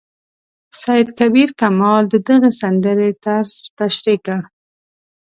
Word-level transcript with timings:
سید 0.81 1.07
کبیر 1.19 1.49
کمال 1.61 2.03
د 2.09 2.15
دغې 2.27 2.51
سندرې 2.61 3.09
طرز 3.23 3.53
تشریح 3.79 4.19
کړ. 4.25 4.39